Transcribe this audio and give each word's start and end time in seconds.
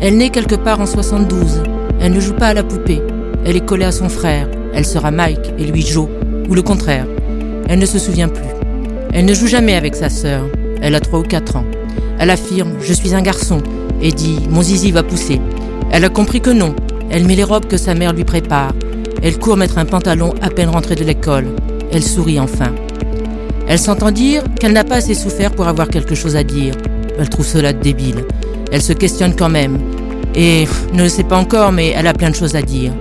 Elle 0.00 0.16
naît 0.18 0.30
quelque 0.30 0.54
part 0.54 0.80
en 0.80 0.86
72. 0.86 1.62
Elle 2.00 2.12
ne 2.12 2.20
joue 2.20 2.34
pas 2.34 2.48
à 2.48 2.54
la 2.54 2.62
poupée. 2.62 3.00
Elle 3.44 3.56
est 3.56 3.64
collée 3.64 3.84
à 3.84 3.92
son 3.92 4.08
frère. 4.08 4.48
Elle 4.74 4.84
sera 4.84 5.10
Mike 5.10 5.54
et 5.58 5.64
lui 5.64 5.82
Joe. 5.82 6.08
Ou 6.48 6.54
le 6.54 6.62
contraire. 6.62 7.06
Elle 7.68 7.78
ne 7.78 7.86
se 7.86 7.98
souvient 7.98 8.28
plus. 8.28 8.48
Elle 9.12 9.24
ne 9.24 9.34
joue 9.34 9.46
jamais 9.46 9.74
avec 9.74 9.94
sa 9.94 10.10
sœur. 10.10 10.44
Elle 10.82 10.94
a 10.94 11.00
3 11.00 11.20
ou 11.20 11.22
4 11.22 11.56
ans. 11.56 11.64
Elle 12.18 12.30
affirme 12.30 12.74
Je 12.80 12.92
suis 12.92 13.14
un 13.14 13.22
garçon 13.22 13.62
et 14.02 14.12
dit 14.12 14.40
Mon 14.50 14.62
zizi 14.62 14.90
va 14.90 15.02
pousser. 15.02 15.40
Elle 15.90 16.04
a 16.04 16.08
compris 16.08 16.40
que 16.40 16.50
non. 16.50 16.74
Elle 17.10 17.24
met 17.24 17.36
les 17.36 17.44
robes 17.44 17.66
que 17.66 17.76
sa 17.76 17.94
mère 17.94 18.12
lui 18.12 18.24
prépare. 18.24 18.72
Elle 19.22 19.38
court 19.38 19.56
mettre 19.56 19.78
un 19.78 19.84
pantalon 19.84 20.34
à 20.42 20.50
peine 20.50 20.68
rentrée 20.68 20.96
de 20.96 21.04
l'école. 21.04 21.46
Elle 21.92 22.02
sourit 22.02 22.40
enfin. 22.40 22.74
Elle 23.66 23.78
s'entend 23.78 24.10
dire 24.10 24.42
qu'elle 24.60 24.72
n'a 24.72 24.84
pas 24.84 24.96
assez 24.96 25.14
souffert 25.14 25.52
pour 25.52 25.68
avoir 25.68 25.88
quelque 25.88 26.14
chose 26.14 26.36
à 26.36 26.44
dire. 26.44 26.74
Elle 27.18 27.28
trouve 27.28 27.46
cela 27.46 27.72
débile. 27.72 28.24
Elle 28.74 28.82
se 28.82 28.92
questionne 28.92 29.36
quand 29.36 29.48
même. 29.48 29.78
Et 30.34 30.66
ne 30.92 31.04
le 31.04 31.08
sait 31.08 31.22
pas 31.22 31.36
encore, 31.36 31.70
mais 31.70 31.94
elle 31.96 32.08
a 32.08 32.12
plein 32.12 32.30
de 32.30 32.34
choses 32.34 32.56
à 32.56 32.62
dire. 32.62 32.92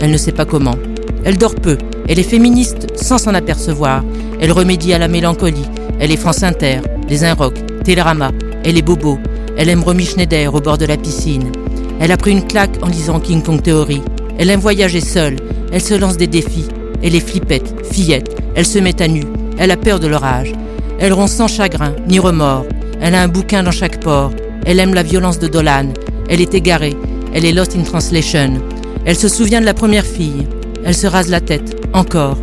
Elle 0.00 0.10
ne 0.10 0.16
sait 0.16 0.32
pas 0.32 0.46
comment. 0.46 0.76
Elle 1.22 1.36
dort 1.36 1.54
peu. 1.54 1.76
Elle 2.08 2.18
est 2.18 2.22
féministe 2.22 2.86
sans 2.96 3.18
s'en 3.18 3.34
apercevoir. 3.34 4.02
Elle 4.40 4.52
remédie 4.52 4.94
à 4.94 4.98
la 4.98 5.06
mélancolie. 5.06 5.66
Elle 6.00 6.12
est 6.12 6.16
France 6.16 6.42
Inter, 6.42 6.80
les 7.10 7.24
Inrock, 7.24 7.56
Télérama. 7.84 8.30
Elle 8.64 8.78
est 8.78 8.82
bobo. 8.82 9.18
Elle 9.58 9.68
aime 9.68 9.82
Romy 9.82 10.06
Schneider 10.06 10.54
au 10.54 10.60
bord 10.60 10.78
de 10.78 10.86
la 10.86 10.96
piscine. 10.96 11.52
Elle 12.00 12.12
a 12.12 12.16
pris 12.16 12.30
une 12.30 12.46
claque 12.46 12.78
en 12.80 12.86
lisant 12.86 13.20
King 13.20 13.42
Kong 13.42 13.60
Theory. 13.60 14.00
Elle 14.38 14.48
aime 14.48 14.60
voyager 14.60 15.02
seule. 15.02 15.36
Elle 15.72 15.82
se 15.82 15.92
lance 15.92 16.16
des 16.16 16.26
défis. 16.26 16.68
Elle 17.02 17.14
est 17.14 17.28
flippette, 17.28 17.74
fillette. 17.92 18.34
Elle 18.54 18.64
se 18.64 18.78
met 18.78 19.02
à 19.02 19.08
nu. 19.08 19.24
Elle 19.58 19.72
a 19.72 19.76
peur 19.76 20.00
de 20.00 20.06
l'orage. 20.06 20.54
Elle 20.98 21.12
ronce 21.12 21.32
sans 21.32 21.48
chagrin, 21.48 21.92
ni 22.08 22.18
remords. 22.18 22.64
Elle 23.02 23.14
a 23.14 23.20
un 23.20 23.28
bouquin 23.28 23.62
dans 23.62 23.72
chaque 23.72 24.00
port. 24.00 24.32
Elle 24.68 24.80
aime 24.80 24.92
la 24.92 25.02
violence 25.02 25.38
de 25.38 25.48
Dolan. 25.48 25.94
Elle 26.28 26.42
est 26.42 26.52
égarée. 26.52 26.94
Elle 27.32 27.46
est 27.46 27.52
lost 27.52 27.74
in 27.74 27.84
translation. 27.84 28.60
Elle 29.06 29.16
se 29.16 29.26
souvient 29.26 29.62
de 29.62 29.64
la 29.64 29.72
première 29.72 30.04
fille. 30.04 30.46
Elle 30.84 30.94
se 30.94 31.06
rase 31.06 31.30
la 31.30 31.40
tête. 31.40 31.74
Encore. 31.94 32.36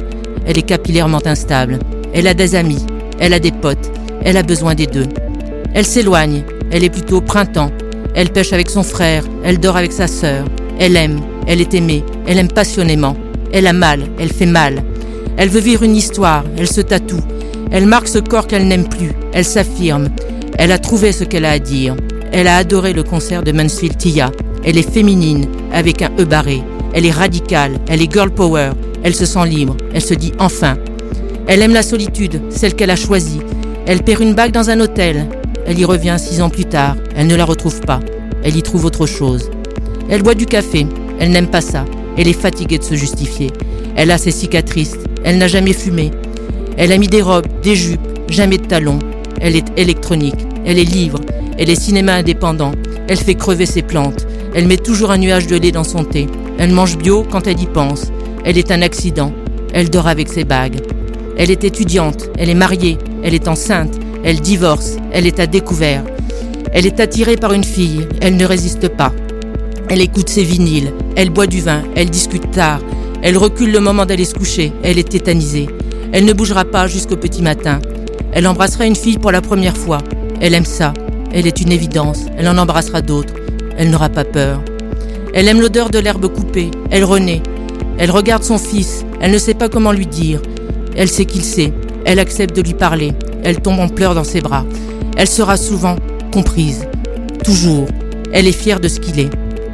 Elle 0.47 0.57
est 0.57 0.63
capillairement 0.63 1.21
instable. 1.23 1.77
Elle 2.15 2.27
a 2.27 2.33
des 2.33 2.55
amis. 2.55 2.83
Elle 3.19 3.33
a 3.33 3.39
des 3.39 3.51
potes. 3.51 3.91
Elle 4.23 4.37
a 4.37 4.41
besoin 4.41 4.73
des 4.73 4.87
deux. 4.87 5.05
Elle 5.75 5.85
s'éloigne. 5.85 6.43
Elle 6.71 6.83
est 6.83 6.89
plutôt 6.89 7.21
printemps. 7.21 7.69
Elle 8.15 8.31
pêche 8.31 8.53
avec 8.53 8.71
son 8.71 8.81
frère. 8.81 9.23
Elle 9.43 9.59
dort 9.59 9.77
avec 9.77 9.91
sa 9.91 10.07
sœur. 10.07 10.45
Elle 10.79 10.97
aime. 10.97 11.19
Elle 11.45 11.61
est 11.61 11.75
aimée. 11.75 12.03
Elle 12.25 12.39
aime 12.39 12.51
passionnément. 12.51 13.15
Elle 13.53 13.67
a 13.67 13.73
mal. 13.73 13.99
Elle 14.17 14.33
fait 14.33 14.47
mal. 14.47 14.81
Elle 15.37 15.49
veut 15.49 15.59
vivre 15.59 15.83
une 15.83 15.95
histoire. 15.95 16.43
Elle 16.57 16.71
se 16.71 16.81
tatoue. 16.81 17.21
Elle 17.69 17.85
marque 17.85 18.07
ce 18.07 18.17
corps 18.17 18.47
qu'elle 18.47 18.67
n'aime 18.67 18.89
plus. 18.89 19.11
Elle 19.31 19.45
s'affirme. 19.45 20.09
Elle 20.57 20.71
a 20.71 20.79
trouvé 20.79 21.11
ce 21.11 21.23
qu'elle 21.23 21.45
a 21.45 21.51
à 21.51 21.59
dire. 21.59 21.95
Elle 22.31 22.47
a 22.47 22.57
adoré 22.57 22.93
le 22.93 23.03
concert 23.03 23.43
de 23.43 23.51
Mansfield 23.51 23.97
Tia. 23.97 24.31
Elle 24.63 24.77
est 24.77 24.89
féminine, 24.89 25.47
avec 25.71 26.01
un 26.01 26.11
E 26.19 26.25
barré. 26.25 26.63
Elle 26.93 27.05
est 27.05 27.11
radicale, 27.11 27.79
elle 27.87 28.01
est 28.01 28.11
girl 28.11 28.31
power. 28.31 28.71
Elle 29.03 29.15
se 29.15 29.25
sent 29.25 29.45
libre, 29.45 29.77
elle 29.93 30.01
se 30.01 30.13
dit 30.13 30.33
enfin. 30.39 30.77
Elle 31.47 31.61
aime 31.61 31.73
la 31.73 31.83
solitude, 31.83 32.41
celle 32.49 32.73
qu'elle 32.73 32.89
a 32.89 32.95
choisie. 32.95 33.41
Elle 33.85 34.01
perd 34.01 34.21
une 34.21 34.33
bague 34.33 34.51
dans 34.51 34.69
un 34.69 34.79
hôtel. 34.79 35.27
Elle 35.67 35.79
y 35.79 35.85
revient 35.85 36.15
six 36.17 36.41
ans 36.41 36.49
plus 36.49 36.65
tard. 36.65 36.95
Elle 37.15 37.27
ne 37.27 37.35
la 37.35 37.45
retrouve 37.45 37.81
pas. 37.81 37.99
Elle 38.43 38.57
y 38.57 38.63
trouve 38.63 38.85
autre 38.85 39.05
chose. 39.05 39.51
Elle 40.09 40.23
boit 40.23 40.35
du 40.35 40.45
café. 40.45 40.87
Elle 41.19 41.31
n'aime 41.31 41.49
pas 41.49 41.61
ça. 41.61 41.85
Elle 42.17 42.27
est 42.27 42.33
fatiguée 42.33 42.79
de 42.79 42.83
se 42.83 42.95
justifier. 42.95 43.51
Elle 43.95 44.11
a 44.11 44.17
ses 44.17 44.31
cicatrices. 44.31 44.97
Elle 45.23 45.37
n'a 45.37 45.47
jamais 45.47 45.73
fumé. 45.73 46.11
Elle 46.77 46.91
a 46.91 46.97
mis 46.97 47.07
des 47.07 47.21
robes, 47.21 47.47
des 47.61 47.75
jupes, 47.75 48.01
jamais 48.29 48.57
de 48.57 48.65
talons. 48.65 48.99
Elle 49.39 49.55
est 49.55 49.67
électronique. 49.77 50.47
Elle 50.65 50.79
est 50.79 50.83
libre. 50.83 51.19
Elle 51.57 51.69
est 51.69 51.79
cinéma 51.79 52.13
indépendant. 52.15 52.71
Elle 53.07 53.17
fait 53.17 53.35
crever 53.35 53.65
ses 53.65 53.83
plantes. 53.83 54.25
Elle 54.53 54.67
met 54.67 54.77
toujours 54.77 55.11
un 55.11 55.17
nuage 55.17 55.47
de 55.47 55.57
lait 55.57 55.71
dans 55.71 55.83
son 55.83 56.03
thé. 56.03 56.27
Elle 56.57 56.71
mange 56.71 56.97
bio 56.97 57.25
quand 57.29 57.47
elle 57.47 57.61
y 57.61 57.67
pense. 57.67 58.11
Elle 58.43 58.57
est 58.57 58.71
un 58.71 58.81
accident. 58.81 59.31
Elle 59.73 59.89
dort 59.89 60.07
avec 60.07 60.27
ses 60.27 60.43
bagues. 60.43 60.81
Elle 61.37 61.51
est 61.51 61.63
étudiante. 61.63 62.29
Elle 62.37 62.49
est 62.49 62.55
mariée. 62.55 62.97
Elle 63.23 63.33
est 63.33 63.47
enceinte. 63.47 63.93
Elle 64.23 64.41
divorce. 64.41 64.97
Elle 65.11 65.27
est 65.27 65.39
à 65.39 65.47
découvert. 65.47 66.03
Elle 66.73 66.85
est 66.85 66.99
attirée 66.99 67.37
par 67.37 67.53
une 67.53 67.63
fille. 67.63 68.07
Elle 68.21 68.37
ne 68.37 68.45
résiste 68.45 68.89
pas. 68.89 69.11
Elle 69.89 70.01
écoute 70.01 70.29
ses 70.29 70.43
vinyles. 70.43 70.93
Elle 71.15 71.29
boit 71.29 71.47
du 71.47 71.61
vin. 71.61 71.83
Elle 71.95 72.09
discute 72.09 72.51
tard. 72.51 72.79
Elle 73.21 73.37
recule 73.37 73.71
le 73.71 73.79
moment 73.79 74.05
d'aller 74.05 74.25
se 74.25 74.33
coucher. 74.33 74.71
Elle 74.83 74.97
est 74.97 75.09
tétanisée. 75.09 75.67
Elle 76.11 76.25
ne 76.25 76.33
bougera 76.33 76.65
pas 76.65 76.87
jusqu'au 76.87 77.17
petit 77.17 77.41
matin. 77.41 77.79
Elle 78.31 78.47
embrassera 78.47 78.85
une 78.85 78.95
fille 78.95 79.17
pour 79.17 79.31
la 79.31 79.41
première 79.41 79.77
fois. 79.77 79.99
Elle 80.45 80.53
aime 80.53 80.63
ça. 80.63 80.93
Elle 81.33 81.47
est 81.47 81.59
une 81.59 81.71
évidence. 81.71 82.27
Elle 82.37 82.47
en 82.47 82.59
embrassera 82.59 83.01
d'autres. 83.01 83.33
Elle 83.79 83.89
n'aura 83.89 84.09
pas 84.09 84.23
peur. 84.23 84.61
Elle 85.33 85.47
aime 85.47 85.59
l'odeur 85.59 85.89
de 85.89 85.97
l'herbe 85.97 86.27
coupée. 86.27 86.69
Elle 86.91 87.03
renaît. 87.03 87.41
Elle 87.97 88.11
regarde 88.11 88.43
son 88.43 88.59
fils. 88.59 89.03
Elle 89.19 89.31
ne 89.31 89.39
sait 89.39 89.55
pas 89.55 89.69
comment 89.69 89.91
lui 89.91 90.05
dire. 90.05 90.39
Elle 90.95 91.09
sait 91.09 91.25
qu'il 91.25 91.43
sait. 91.43 91.73
Elle 92.05 92.19
accepte 92.19 92.55
de 92.55 92.61
lui 92.61 92.75
parler. 92.75 93.13
Elle 93.43 93.59
tombe 93.59 93.79
en 93.79 93.87
pleurs 93.87 94.13
dans 94.13 94.23
ses 94.23 94.39
bras. 94.39 94.67
Elle 95.17 95.27
sera 95.27 95.57
souvent 95.57 95.95
comprise. 96.31 96.85
Toujours. 97.43 97.87
Elle 98.31 98.45
est 98.45 98.51
fière 98.51 98.79
de 98.79 98.87
ce 98.87 98.99
qu'il 98.99 99.19
est. 99.19 99.31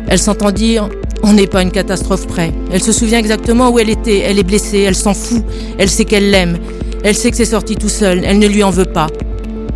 Elle 0.07 0.19
s'entend 0.19 0.51
dire 0.51 0.87
on 1.21 1.33
n'est 1.33 1.47
pas 1.47 1.63
une 1.63 1.71
catastrophe 1.71 2.27
près. 2.27 2.53
Elle 2.71 2.81
se 2.81 2.93
souvient 2.93 3.19
exactement 3.19 3.71
où 3.71 3.79
elle 3.79 3.89
était. 3.89 4.19
Elle 4.19 4.39
est 4.39 4.43
blessée. 4.43 4.85
Elle 4.87 4.95
s'en 4.95 5.13
fout. 5.13 5.43
Elle 5.77 5.89
sait 5.89 6.05
qu'elle 6.05 6.31
l'aime. 6.31 6.59
Elle 7.03 7.15
sait 7.15 7.29
que 7.29 7.35
c'est 7.35 7.43
sorti 7.43 7.75
tout 7.75 7.89
seul. 7.89 8.21
Elle 8.23 8.39
ne 8.39 8.47
lui 8.47 8.63
en 8.63 8.69
veut 8.71 8.85
pas. 8.85 9.07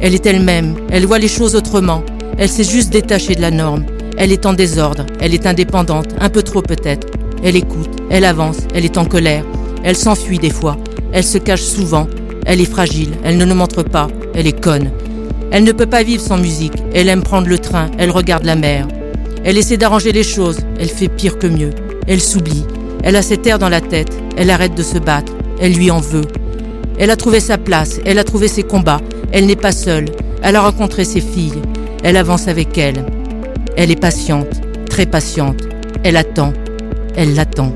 Elle 0.01 0.13
est 0.13 0.25
elle-même, 0.25 0.75
elle 0.89 1.05
voit 1.05 1.19
les 1.19 1.27
choses 1.27 1.55
autrement, 1.55 2.03
elle 2.37 2.49
s'est 2.49 2.63
juste 2.63 2.91
détachée 2.91 3.35
de 3.35 3.41
la 3.41 3.51
norme, 3.51 3.85
elle 4.17 4.31
est 4.31 4.45
en 4.45 4.53
désordre, 4.53 5.05
elle 5.19 5.33
est 5.33 5.45
indépendante, 5.45 6.07
un 6.19 6.29
peu 6.29 6.43
trop 6.43 6.61
peut-être. 6.61 7.07
Elle 7.43 7.55
écoute, 7.55 7.89
elle 8.09 8.25
avance, 8.25 8.59
elle 8.73 8.85
est 8.85 8.97
en 8.97 9.05
colère, 9.05 9.45
elle 9.83 9.95
s'enfuit 9.95 10.39
des 10.39 10.49
fois, 10.49 10.77
elle 11.11 11.23
se 11.23 11.37
cache 11.37 11.61
souvent, 11.61 12.07
elle 12.45 12.61
est 12.61 12.69
fragile, 12.69 13.11
elle 13.23 13.37
ne 13.37 13.45
le 13.45 13.55
montre 13.55 13.83
pas, 13.83 14.07
elle 14.33 14.47
est 14.47 14.59
conne. 14.59 14.91
Elle 15.51 15.63
ne 15.63 15.71
peut 15.71 15.85
pas 15.85 16.03
vivre 16.03 16.21
sans 16.21 16.37
musique, 16.37 16.83
elle 16.93 17.07
aime 17.07 17.23
prendre 17.23 17.47
le 17.47 17.59
train, 17.59 17.89
elle 17.97 18.11
regarde 18.11 18.43
la 18.45 18.55
mer. 18.55 18.87
Elle 19.43 19.57
essaie 19.57 19.77
d'arranger 19.77 20.11
les 20.11 20.23
choses, 20.23 20.59
elle 20.79 20.89
fait 20.89 21.07
pire 21.07 21.37
que 21.37 21.47
mieux, 21.47 21.69
elle 22.07 22.21
s'oublie, 22.21 22.65
elle 23.03 23.15
a 23.15 23.21
cet 23.21 23.45
air 23.47 23.59
dans 23.59 23.69
la 23.69 23.81
tête, 23.81 24.11
elle 24.37 24.49
arrête 24.49 24.75
de 24.75 24.83
se 24.83 24.97
battre, 24.97 25.33
elle 25.61 25.73
lui 25.73 25.91
en 25.91 25.99
veut. 25.99 26.25
Elle 26.97 27.11
a 27.11 27.15
trouvé 27.15 27.39
sa 27.39 27.57
place, 27.57 27.99
elle 28.05 28.19
a 28.19 28.23
trouvé 28.23 28.47
ses 28.47 28.63
combats, 28.63 29.01
elle 29.31 29.45
n'est 29.45 29.55
pas 29.55 29.71
seule. 29.71 30.05
Elle 30.41 30.55
a 30.55 30.61
rencontré 30.61 31.05
ses 31.05 31.21
filles. 31.21 31.61
Elle 32.03 32.17
avance 32.17 32.47
avec 32.47 32.77
elles. 32.77 33.03
Elle 33.75 33.91
est 33.91 33.99
patiente, 33.99 34.61
très 34.89 35.05
patiente. 35.05 35.61
Elle 36.03 36.17
attend. 36.17 36.53
Elle 37.15 37.33
l'attend. 37.33 37.73